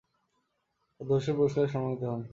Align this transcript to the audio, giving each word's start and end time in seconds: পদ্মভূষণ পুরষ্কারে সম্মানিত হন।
পদ্মভূষণ 0.95 1.33
পুরষ্কারে 1.37 1.67
সম্মানিত 1.73 2.01
হন। 2.03 2.21